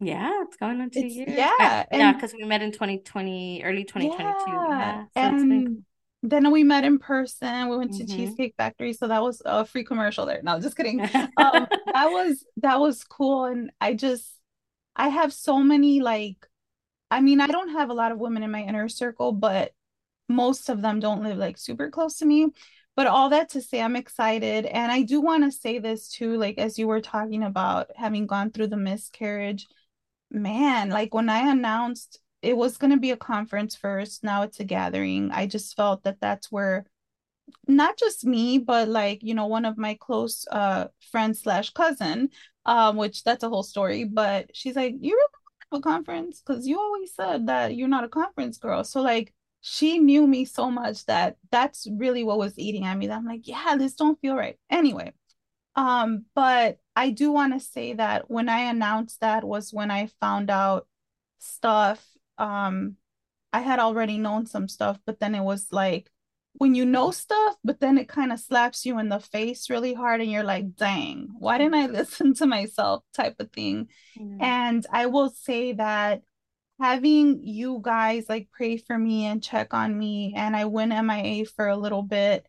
[0.00, 1.30] Yeah, it's going on two it's, years.
[1.30, 4.50] Yeah, I, yeah, because we met in 2020, early 2022.
[4.50, 5.02] Yeah, yeah.
[5.02, 5.84] So and
[6.22, 7.68] then we met in person.
[7.68, 8.16] We went to mm-hmm.
[8.16, 10.40] Cheesecake Factory, so that was a free commercial there.
[10.42, 11.00] No, just kidding.
[11.36, 14.30] um, that was that was cool, and I just
[14.96, 16.46] I have so many like,
[17.10, 19.72] I mean, I don't have a lot of women in my inner circle, but
[20.28, 22.48] most of them don't live like super close to me.
[22.96, 26.36] But all that to say, I'm excited, and I do want to say this too.
[26.36, 29.66] Like as you were talking about having gone through the miscarriage,
[30.30, 34.60] man, like when I announced it was going to be a conference first now it's
[34.60, 36.86] a gathering i just felt that that's where
[37.66, 42.28] not just me but like you know one of my close uh friends slash cousin
[42.66, 45.26] um which that's a whole story but she's like you really
[45.72, 48.82] have a conference because you always said that you're not a conference girl.
[48.84, 53.06] So like she knew me so much that that's really what was eating at me
[53.06, 54.56] that i'm like yeah this don't feel right.
[54.70, 55.12] Anyway
[55.80, 60.06] um but i do want to say that when i announced that was when i
[60.20, 60.86] found out
[61.38, 62.06] stuff
[62.38, 62.96] um
[63.52, 66.10] I had already known some stuff, but then it was like
[66.54, 69.94] when you know stuff, but then it kind of slaps you in the face really
[69.94, 73.88] hard and you're like, dang, why didn't I listen to myself type of thing.
[74.18, 74.42] Mm-hmm.
[74.42, 76.22] And I will say that
[76.80, 81.44] having you guys like pray for me and check on me and I went MIA
[81.46, 82.46] for a little bit,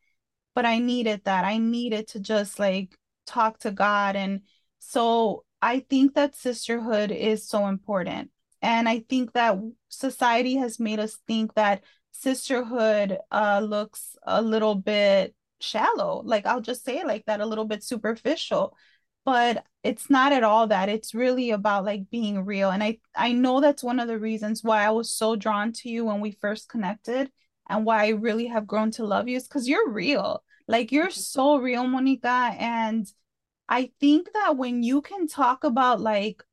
[0.55, 1.45] but I needed that.
[1.45, 4.41] I needed to just like talk to God and
[4.79, 8.31] so I think that sisterhood is so important.
[8.61, 9.57] And I think that
[9.89, 16.21] society has made us think that sisterhood uh, looks a little bit shallow.
[16.25, 18.75] Like I'll just say like that, a little bit superficial.
[19.23, 20.89] But it's not at all that.
[20.89, 22.71] It's really about like being real.
[22.71, 25.89] And I I know that's one of the reasons why I was so drawn to
[25.89, 27.31] you when we first connected
[27.69, 30.43] and why I really have grown to love you is because you're real.
[30.71, 32.55] Like you're so real, Monica.
[32.57, 33.11] And
[33.69, 36.43] I think that when you can talk about like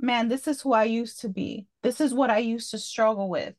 [0.00, 1.66] man, this is who I used to be.
[1.82, 3.54] This is what I used to struggle with.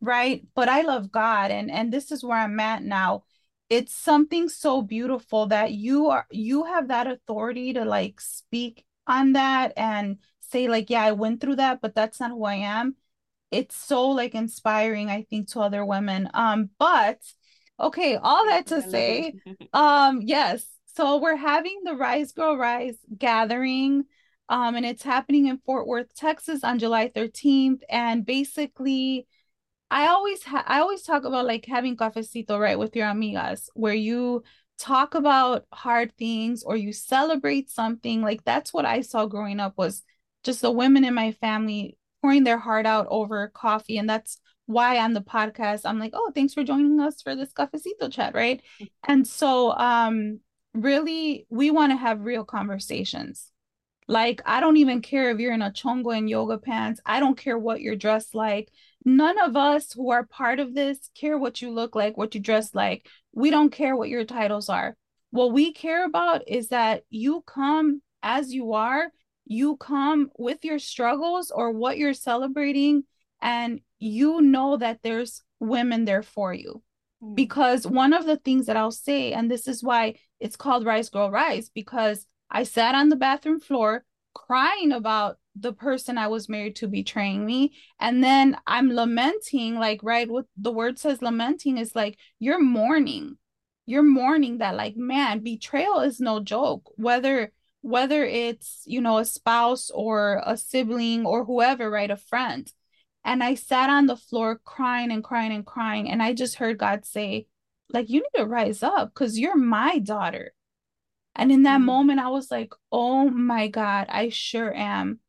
[0.00, 0.46] Right.
[0.54, 3.24] But I love God and and this is where I'm at now.
[3.70, 9.32] It's something so beautiful that you are you have that authority to like speak on
[9.34, 12.96] that and say like yeah I went through that but that's not who I am.
[13.50, 16.30] It's so like inspiring I think to other women.
[16.34, 17.20] Um but
[17.80, 19.34] okay, all that to say
[19.72, 20.64] um yes,
[20.96, 24.04] so we're having the Rise Girl Rise gathering
[24.48, 27.82] um, and it's happening in Fort Worth, Texas on July 13th.
[27.90, 29.26] And basically,
[29.90, 33.94] I always ha- I always talk about like having cafecito right with your amigas, where
[33.94, 34.42] you
[34.78, 38.22] talk about hard things or you celebrate something.
[38.22, 40.02] Like that's what I saw growing up was
[40.44, 44.98] just the women in my family pouring their heart out over coffee, and that's why
[44.98, 48.62] on the podcast I'm like, oh, thanks for joining us for this cafecito chat, right?
[49.06, 50.40] And so, um,
[50.74, 53.50] really, we want to have real conversations
[54.08, 57.00] like, I don't even care if you're in a chongo and yoga pants.
[57.04, 58.72] I don't care what you're dressed like.
[59.04, 62.40] None of us who are part of this care what you look like, what you
[62.40, 63.06] dress like.
[63.34, 64.96] We don't care what your titles are.
[65.30, 69.12] What we care about is that you come as you are,
[69.44, 73.04] you come with your struggles or what you're celebrating,
[73.40, 76.82] and you know that there's women there for you.
[77.22, 77.34] Mm.
[77.34, 81.10] Because one of the things that I'll say, and this is why it's called Rise
[81.10, 86.48] Girl Rise, because I sat on the bathroom floor crying about the person I was
[86.48, 87.74] married to betraying me.
[87.98, 93.38] And then I'm lamenting, like, right, what the word says lamenting is like you're mourning.
[93.86, 96.92] You're mourning that, like, man, betrayal is no joke.
[96.96, 102.70] Whether whether it's you know a spouse or a sibling or whoever, right, a friend.
[103.28, 106.10] And I sat on the floor crying and crying and crying.
[106.10, 107.46] And I just heard God say,
[107.90, 110.52] like, you need to rise up because you're my daughter
[111.38, 111.86] and in that mm-hmm.
[111.86, 115.20] moment, I was like, oh my God, I sure am.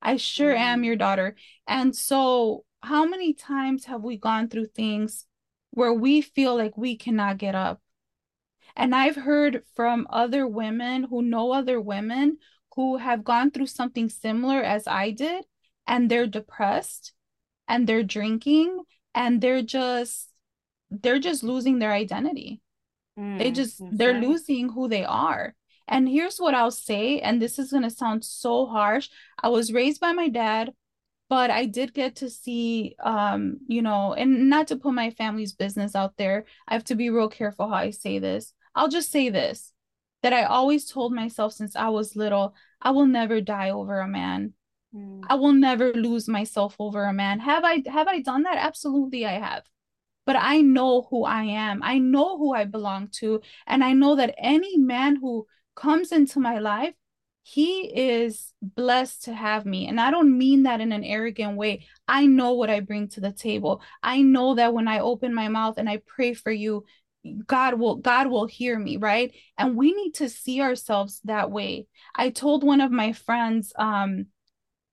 [0.00, 0.62] I sure mm-hmm.
[0.62, 1.34] am your daughter.
[1.66, 5.26] And so, how many times have we gone through things
[5.72, 7.82] where we feel like we cannot get up.
[8.76, 12.38] And I've heard from other women who know other women
[12.76, 15.44] who have gone through something similar as I did,
[15.86, 17.12] and they're depressed
[17.68, 18.82] and they're drinking
[19.14, 20.28] and they're just
[20.90, 22.60] they're just losing their identity.
[23.18, 24.22] Mm, they just they're right.
[24.22, 25.54] losing who they are.
[25.88, 29.08] And here's what I'll say, and this is going to sound so harsh.
[29.40, 30.72] I was raised by my dad,
[31.28, 35.52] but I did get to see, um, you know, and not to put my family's
[35.52, 36.44] business out there.
[36.66, 38.52] I have to be real careful how I say this.
[38.74, 39.72] I'll just say this
[40.22, 44.08] that I always told myself since I was little I will never die over a
[44.08, 44.52] man.
[45.28, 47.40] I will never lose myself over a man.
[47.40, 48.58] Have I have I done that?
[48.58, 49.64] Absolutely I have
[50.26, 51.82] but I know who I am.
[51.82, 53.40] I know who I belong to.
[53.66, 56.94] And I know that any man who comes into my life,
[57.44, 59.86] he is blessed to have me.
[59.86, 61.86] And I don't mean that in an arrogant way.
[62.08, 63.80] I know what I bring to the table.
[64.02, 66.84] I know that when I open my mouth and I pray for you,
[67.46, 69.32] God will God will hear me, right?
[69.56, 71.86] And we need to see ourselves that way.
[72.14, 74.26] I told one of my friends um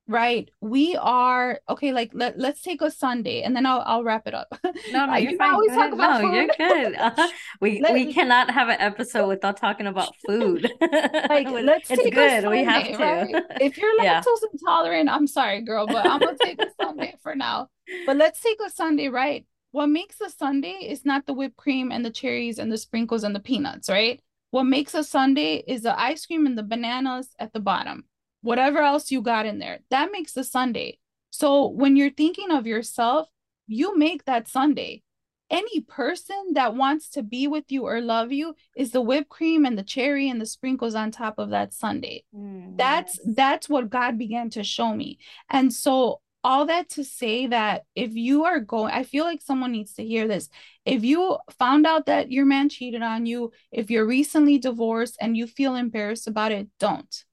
[0.08, 0.50] right.
[0.62, 4.34] We are okay like let, let's take a sundae and then i'll i'll wrap it
[4.34, 4.48] up.
[4.92, 5.54] No no you're fine.
[5.54, 5.92] go ahead.
[5.94, 6.34] no food.
[6.34, 6.96] you're good.
[7.04, 7.28] Uh,
[7.62, 10.72] we let, we cannot have an episode without talking about food.
[10.82, 12.44] Like let's it's take good.
[12.44, 12.98] Sundae, we have to.
[12.98, 13.44] right?
[13.62, 14.50] if you're lactose yeah.
[14.54, 17.70] intolerant i'm sorry girl but i'm gonna take a sundae for now.
[18.06, 19.46] But let's take a sundae right?
[19.72, 23.24] What makes a sundae is not the whipped cream and the cherries and the sprinkles
[23.24, 24.22] and the peanuts right?
[24.52, 28.06] What makes a sundae is the ice cream and the bananas at the bottom
[28.44, 29.80] whatever else you got in there.
[29.90, 30.98] That makes the sundae.
[31.32, 33.28] So when you're thinking of yourself,
[33.66, 35.02] you make that sundae.
[35.50, 39.66] Any person that wants to be with you or love you is the whipped cream
[39.66, 42.22] and the cherry and the sprinkles on top of that sundae.
[42.36, 43.36] Mm, that's yes.
[43.36, 45.20] that's what God began to show me.
[45.50, 49.72] And so all that to say that if you are going i feel like someone
[49.72, 50.50] needs to hear this
[50.84, 55.38] if you found out that your man cheated on you if you're recently divorced and
[55.38, 57.24] you feel embarrassed about it don't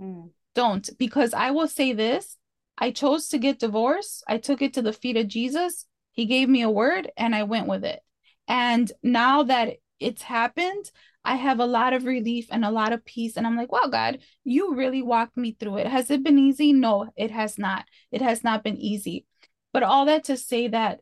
[0.00, 2.36] mm don't because I will say this
[2.76, 4.24] I chose to get divorced.
[4.26, 5.86] I took it to the feet of Jesus.
[6.12, 8.00] He gave me a word and I went with it.
[8.48, 10.90] And now that it's happened,
[11.24, 13.36] I have a lot of relief and a lot of peace.
[13.36, 15.86] And I'm like, wow, God, you really walked me through it.
[15.86, 16.72] Has it been easy?
[16.72, 17.86] No, it has not.
[18.10, 19.24] It has not been easy.
[19.72, 21.00] But all that to say that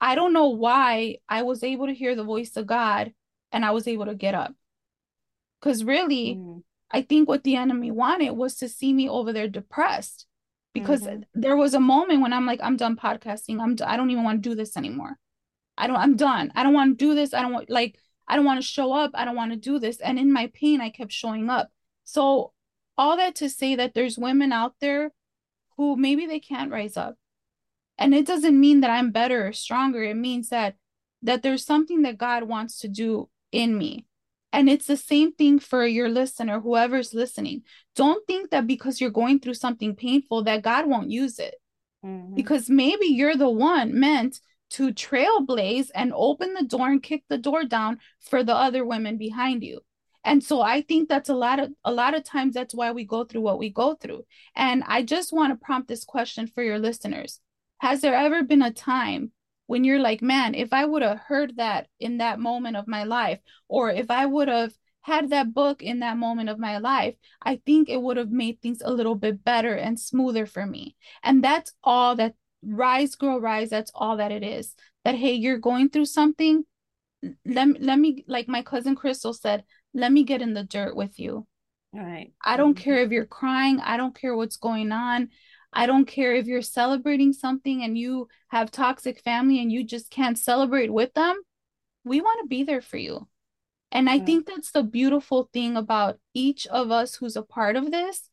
[0.00, 3.12] I don't know why I was able to hear the voice of God
[3.52, 4.54] and I was able to get up.
[5.60, 6.62] Because really, mm.
[6.90, 10.26] I think what the enemy wanted was to see me over there depressed
[10.74, 11.22] because mm-hmm.
[11.34, 13.60] there was a moment when I'm like, I'm done podcasting.
[13.60, 15.18] I'm, d- I don't even want to do this anymore.
[15.78, 16.52] I don't, I'm done.
[16.54, 17.32] I don't want to do this.
[17.32, 19.12] I don't want, like, I don't want to show up.
[19.14, 19.98] I don't want to do this.
[19.98, 21.70] And in my pain, I kept showing up.
[22.04, 22.52] So,
[22.98, 25.10] all that to say that there's women out there
[25.76, 27.16] who maybe they can't rise up.
[27.96, 30.02] And it doesn't mean that I'm better or stronger.
[30.02, 30.76] It means that
[31.22, 34.06] that there's something that God wants to do in me
[34.52, 37.62] and it's the same thing for your listener, whoever's listening.
[37.94, 41.54] Don't think that because you're going through something painful that God won't use it.
[42.04, 42.34] Mm-hmm.
[42.34, 47.38] Because maybe you're the one meant to trailblaze and open the door and kick the
[47.38, 49.80] door down for the other women behind you.
[50.24, 53.04] And so I think that's a lot of a lot of times that's why we
[53.04, 54.26] go through what we go through.
[54.54, 57.40] And I just want to prompt this question for your listeners.
[57.78, 59.32] Has there ever been a time
[59.70, 63.04] when you're like, man, if I would have heard that in that moment of my
[63.04, 67.14] life, or if I would have had that book in that moment of my life,
[67.40, 70.96] I think it would have made things a little bit better and smoother for me.
[71.22, 73.70] And that's all that rise, girl, rise.
[73.70, 74.74] That's all that it is.
[75.04, 76.64] That, hey, you're going through something.
[77.46, 79.62] Let, let me, like my cousin Crystal said,
[79.94, 81.46] let me get in the dirt with you.
[81.94, 82.32] All right.
[82.44, 82.82] I don't mm-hmm.
[82.82, 83.78] care if you're crying.
[83.78, 85.28] I don't care what's going on.
[85.72, 90.10] I don't care if you're celebrating something and you have toxic family and you just
[90.10, 91.40] can't celebrate with them.
[92.04, 93.28] We want to be there for you.
[93.92, 97.90] And I think that's the beautiful thing about each of us who's a part of
[97.90, 98.28] this.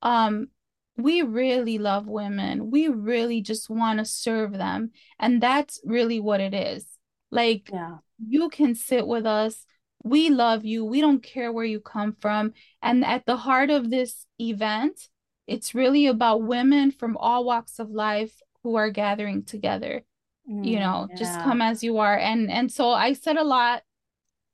[0.00, 0.48] Um,
[0.96, 2.70] we really love women.
[2.70, 4.92] We really just want to serve them.
[5.18, 6.86] And that's really what it is.
[7.30, 7.96] Like, yeah.
[8.26, 9.66] you can sit with us.
[10.02, 10.84] We love you.
[10.84, 12.52] We don't care where you come from.
[12.80, 15.08] And at the heart of this event
[15.46, 20.02] it's really about women from all walks of life who are gathering together
[20.50, 21.16] mm, you know yeah.
[21.16, 22.16] just come as you are.
[22.16, 23.82] And and so i said a lot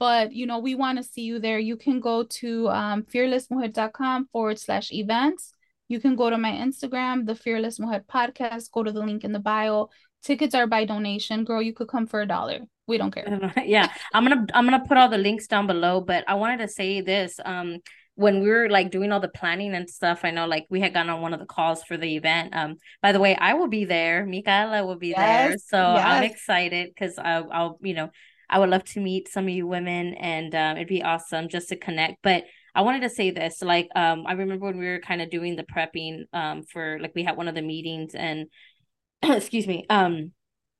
[0.00, 1.60] but you know we want to see you there.
[1.60, 5.52] You can go to um, fearlessmujer.com forward slash events.
[5.88, 8.72] You can go to my instagram the fearless mujer podcast.
[8.72, 9.90] Go to the link in the bio.
[10.24, 11.44] Tickets are by donation.
[11.44, 12.60] Girl you could come for a dollar.
[12.86, 13.52] We don't care.
[13.64, 13.92] yeah.
[14.14, 17.02] I'm gonna i'm gonna put all the links down below but i wanted to say
[17.02, 17.78] this um
[18.14, 20.92] when we were like doing all the planning and stuff, I know like we had
[20.92, 22.54] gone on one of the calls for the event.
[22.54, 24.26] Um, by the way, I will be there.
[24.26, 26.04] Micaela will be yes, there, so yes.
[26.04, 28.10] I'm excited because I'll, I'll, you know,
[28.48, 31.68] I would love to meet some of you women, and um, it'd be awesome just
[31.68, 32.16] to connect.
[32.22, 32.44] But
[32.74, 35.56] I wanted to say this, like, um, I remember when we were kind of doing
[35.56, 38.46] the prepping, um, for like we had one of the meetings, and
[39.22, 40.32] excuse me, um,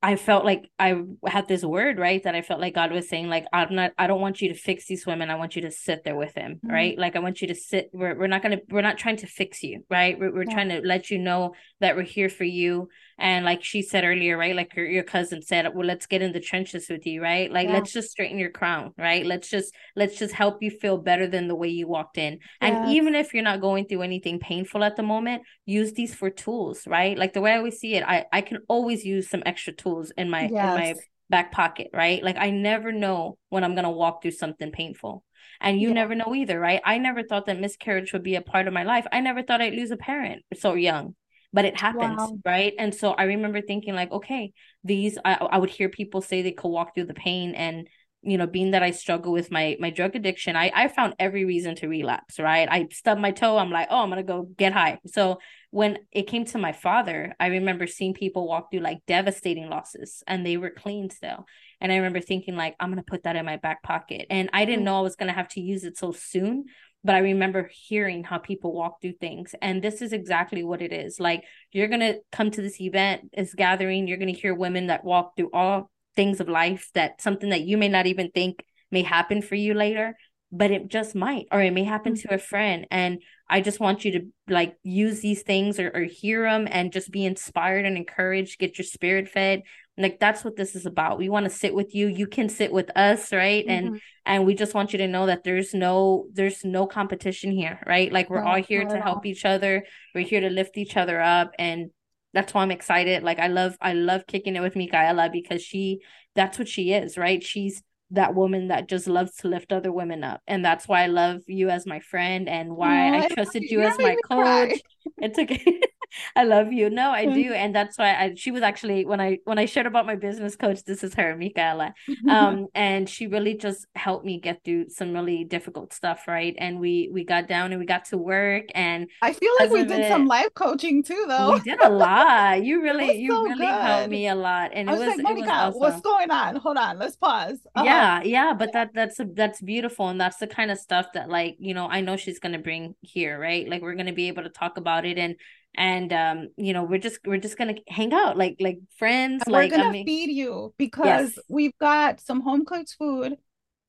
[0.03, 2.23] I felt like I had this word, right?
[2.23, 4.55] That I felt like God was saying, like, I'm not, I don't want you to
[4.55, 5.29] fix these women.
[5.29, 6.71] I want you to sit there with him, mm-hmm.
[6.73, 6.99] right?
[6.99, 7.91] Like, I want you to sit.
[7.93, 10.19] We're, we're not going to, we're not trying to fix you, right?
[10.19, 10.55] We're, we're yeah.
[10.55, 12.89] trying to let you know that we're here for you.
[13.21, 14.57] And like she said earlier, right?
[14.57, 17.53] Like your, your cousin said, well, let's get in the trenches with you, right?
[17.53, 17.75] Like, yeah.
[17.75, 19.27] let's just straighten your crown, right?
[19.27, 22.39] Let's just, let's just help you feel better than the way you walked in.
[22.62, 26.31] And even if you're not going through anything painful at the moment, use these for
[26.31, 27.16] tools, right?
[27.18, 30.11] Like the way I always see it, I, I can always use some extra tools
[30.16, 30.51] in my, yes.
[30.51, 30.95] in my
[31.29, 32.25] back pocket, right?
[32.25, 35.25] Like I never know when I'm going to walk through something painful.
[35.61, 35.95] And you yeah.
[35.95, 36.81] never know either, right?
[36.87, 39.07] I never thought that miscarriage would be a part of my life.
[39.12, 41.16] I never thought I'd lose a parent so young
[41.53, 42.39] but it happens wow.
[42.45, 42.75] right?
[42.79, 44.53] And so i remember thinking like okay
[44.85, 47.89] these I, I would hear people say they could walk through the pain and
[48.23, 51.45] you know being that i struggle with my my drug addiction i i found every
[51.45, 52.69] reason to relapse right?
[52.71, 54.99] I stubbed my toe i'm like oh i'm gonna go get high.
[55.07, 55.39] So
[55.71, 60.23] when it came to my father i remember seeing people walk through like devastating losses
[60.27, 61.47] and they were clean still.
[61.81, 64.27] And i remember thinking like i'm gonna put that in my back pocket.
[64.29, 64.87] And i didn't mm.
[64.87, 66.67] know i was gonna have to use it so soon
[67.03, 69.55] but I remember hearing how people walk through things.
[69.63, 71.19] And this is exactly what it is.
[71.19, 75.37] Like you're gonna come to this event, this gathering, you're gonna hear women that walk
[75.37, 79.41] through all things of life that something that you may not even think may happen
[79.41, 80.15] for you later,
[80.53, 82.29] but it just might, or it may happen mm-hmm.
[82.29, 82.87] to a friend.
[82.91, 86.93] And I just want you to like use these things or, or hear them and
[86.93, 89.63] just be inspired and encouraged, get your spirit fed,
[89.99, 92.72] like that's what this is about we want to sit with you you can sit
[92.72, 93.86] with us right mm-hmm.
[93.86, 97.80] and and we just want you to know that there's no there's no competition here
[97.86, 99.84] right like we're no, all here to help each other
[100.14, 101.91] we're here to lift each other up and
[102.32, 103.22] that's why I'm excited.
[103.22, 106.01] Like I love I love kicking it with Micaela because she
[106.34, 107.43] that's what she is, right?
[107.43, 107.82] She's
[108.12, 110.41] that woman that just loves to lift other women up.
[110.47, 113.82] And that's why I love you as my friend and why oh, I trusted you
[113.82, 114.80] as my coach.
[115.18, 115.64] It's okay.
[116.37, 116.91] I love you.
[116.91, 118.35] No, I do, and that's why I.
[118.37, 120.85] She was actually when I when I shared about my business coach.
[120.85, 121.95] This is her, Micaela,
[122.29, 126.55] um, and she really just helped me get through some really difficult stuff, right?
[126.59, 129.85] And we we got down and we got to work, and I feel like we
[129.85, 131.53] did it, some life coaching too, though.
[131.55, 132.63] We did a lot.
[132.65, 133.83] You really you so really good.
[133.83, 135.81] helped me a lot, and it was, it was like, Monica, awesome.
[135.81, 136.57] what's going on?
[136.57, 137.59] Hold on, let's pause.
[137.75, 137.85] Uh-huh.
[137.85, 141.29] Yeah, yeah, but that that's a, that's beautiful, and that's the kind of stuff that
[141.29, 143.69] like you know I know she's gonna bring here, right?
[143.69, 145.37] Like we're gonna be able to talk about it and
[145.77, 149.53] and um you know we're just we're just gonna hang out like like friends and
[149.53, 151.39] like we're gonna I mean, feed you because yes.
[151.49, 153.33] we've got some home cooked food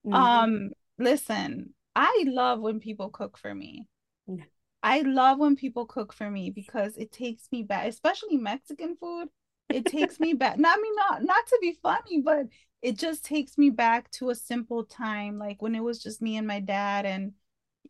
[0.06, 0.14] mm-hmm.
[0.14, 0.70] um
[1.00, 3.88] listen i love when people cook for me
[4.28, 4.44] yeah.
[4.84, 9.28] i love when people cook for me because it takes me back especially mexican food
[9.70, 12.46] it takes me back not I mean not not to be funny but
[12.82, 16.38] it just takes me back to a simple time like when it was just me
[16.38, 17.34] and my dad and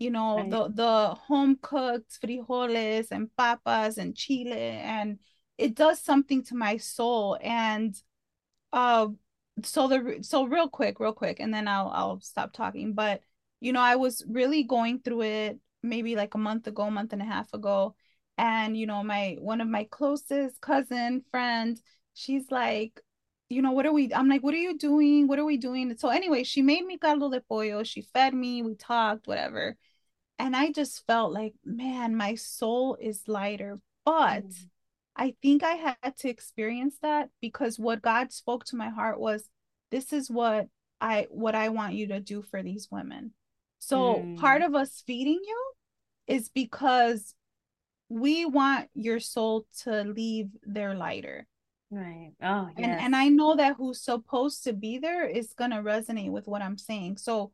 [0.01, 0.49] you know right.
[0.49, 5.19] the the home cooked frijoles and papas and chile and
[5.61, 7.37] it does something to my soul.
[7.39, 7.95] And
[8.73, 9.09] uh
[9.63, 12.93] so the so real quick real quick and then I'll I'll stop talking.
[12.93, 13.21] But
[13.59, 17.21] you know I was really going through it maybe like a month ago month and
[17.21, 17.95] a half ago.
[18.39, 21.79] And you know my one of my closest cousin friend
[22.13, 22.99] she's like
[23.49, 25.27] you know what are we i'm like what are you doing?
[25.27, 25.95] What are we doing?
[25.97, 29.77] So anyway she made me caldo de pollo she fed me we talked whatever
[30.41, 33.79] and I just felt like, man, my soul is lighter.
[34.03, 34.65] But mm.
[35.15, 39.47] I think I had to experience that because what God spoke to my heart was,
[39.91, 40.67] this is what
[40.99, 43.33] I what I want you to do for these women.
[43.77, 44.39] So mm.
[44.39, 45.71] part of us feeding you
[46.25, 47.35] is because
[48.09, 51.45] we want your soul to leave there lighter.
[51.91, 52.31] Right.
[52.41, 52.77] Oh, yes.
[52.77, 56.63] and and I know that who's supposed to be there is gonna resonate with what
[56.63, 57.17] I'm saying.
[57.17, 57.51] So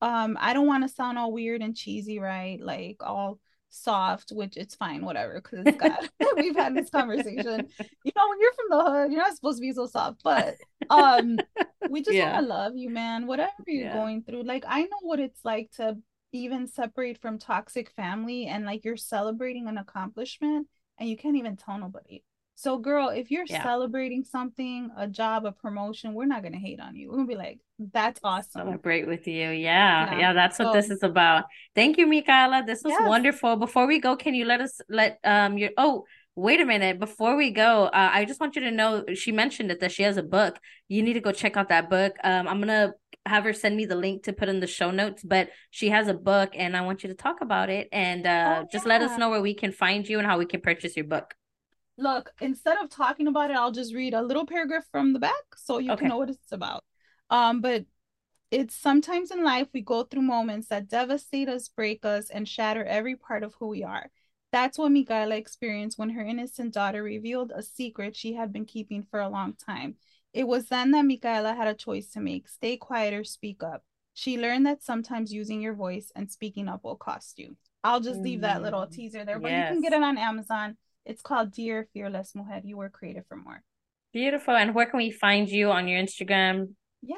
[0.00, 3.38] um i don't want to sound all weird and cheesy right like all
[3.70, 7.68] soft which it's fine whatever because it's god we've had this conversation
[8.04, 10.56] you know when you're from the hood you're not supposed to be so soft but
[10.90, 11.38] um
[11.88, 12.32] we just yeah.
[12.32, 13.94] want to love you man whatever you're yeah.
[13.94, 15.96] going through like i know what it's like to
[16.32, 20.66] even separate from toxic family and like you're celebrating an accomplishment
[20.98, 22.22] and you can't even tell nobody
[22.60, 23.62] so, girl, if you're yeah.
[23.62, 27.08] celebrating something, a job, a promotion, we're not gonna hate on you.
[27.08, 30.18] We're gonna be like, "That's awesome." Celebrate with you, yeah, yeah.
[30.18, 31.44] yeah that's what so, this is about.
[31.74, 32.64] Thank you, Micaela.
[32.66, 33.08] This was yes.
[33.08, 33.56] wonderful.
[33.56, 36.04] Before we go, can you let us let um your oh
[36.36, 39.68] wait a minute before we go uh, i just want you to know she mentioned
[39.70, 42.46] it that she has a book you need to go check out that book um
[42.46, 42.94] i'm gonna
[43.26, 45.22] have her send me the link to put in the show notes.
[45.22, 48.62] But she has a book, and I want you to talk about it and uh,
[48.62, 50.96] oh, just let us know where we can find you and how we can purchase
[50.96, 51.34] your book.
[51.98, 55.56] Look, instead of talking about it, I'll just read a little paragraph from the back
[55.56, 56.00] so you okay.
[56.00, 56.84] can know what it's about.
[57.28, 57.84] Um, but
[58.50, 62.84] it's sometimes in life we go through moments that devastate us, break us, and shatter
[62.84, 64.10] every part of who we are.
[64.52, 69.04] That's what Micaela experienced when her innocent daughter revealed a secret she had been keeping
[69.08, 69.94] for a long time.
[70.32, 73.84] It was then that Micaela had a choice to make stay quiet or speak up.
[74.14, 77.56] She learned that sometimes using your voice and speaking up will cost you.
[77.84, 79.70] I'll just leave that little mm, teaser there, but yes.
[79.70, 80.76] you can get it on Amazon.
[81.04, 82.60] It's called Dear Fearless Mujer.
[82.64, 83.62] You were created for more.
[84.12, 84.54] Beautiful.
[84.54, 86.74] And where can we find you on your Instagram?
[87.02, 87.16] Yeah,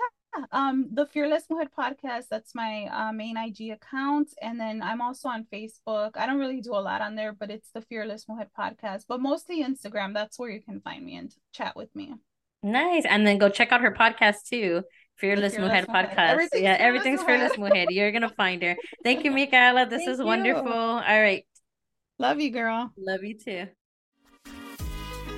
[0.51, 4.33] um the fearless mujer podcast that's my uh, main ig account.
[4.41, 6.12] And then i'm also on facebook.
[6.16, 9.20] I don't really do a lot on there but it's the fearless mujer podcast but
[9.20, 10.14] mostly instagram.
[10.14, 12.14] That's where you can find me and chat with me.
[12.62, 13.05] Nice.
[13.05, 14.83] And then go check out her podcast too
[15.16, 16.28] fearless, fearless mujer, mujer, podcast.
[16.30, 17.39] Everything's yeah fearless everything's mujer.
[17.39, 17.87] fearless mujer.
[17.91, 18.76] You're gonna find her.
[19.03, 19.87] Thank you micaela.
[19.87, 20.72] This is wonderful.
[20.72, 21.45] All right
[22.22, 23.66] love you girl love you too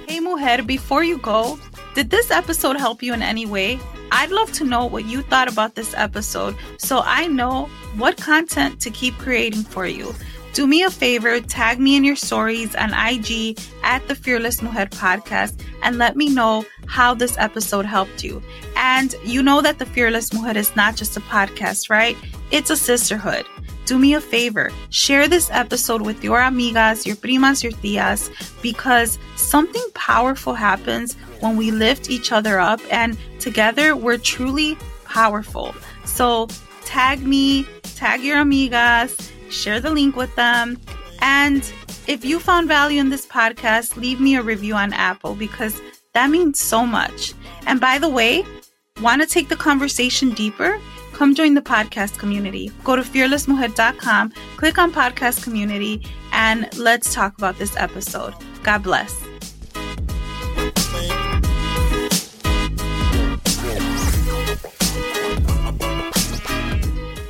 [0.07, 1.59] hey mujer before you go
[1.95, 3.79] did this episode help you in any way
[4.13, 8.81] I'd love to know what you thought about this episode so I know what content
[8.83, 10.15] to keep creating for you.
[10.53, 14.87] Do me a favor, tag me in your stories on IG at the Fearless Mujer
[14.87, 18.41] podcast and let me know how this episode helped you.
[18.77, 22.17] And you know that the Fearless Mujer is not just a podcast, right?
[22.53, 23.47] It's a sisterhood.
[23.87, 28.31] Do me a favor, share this episode with your amigas, your primas, your tias,
[28.63, 35.75] because something powerful happens when we lift each other up and together we're truly powerful.
[36.07, 36.49] So
[36.85, 40.81] tag me, tag your amigas, share the link with them.
[41.21, 41.71] And
[42.07, 45.81] if you found value in this podcast, leave me a review on Apple because
[46.15, 47.35] that means so much.
[47.67, 48.45] And by the way,
[49.01, 50.81] want to take the conversation deeper?
[51.15, 52.71] Come join the podcast community.
[52.83, 58.35] Go to fearlessmujer.com, click on podcast community, and let's talk about this episode.
[58.63, 59.34] God bless.